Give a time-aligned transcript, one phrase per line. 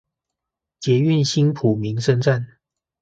[0.79, 2.57] 捷運新埔民生站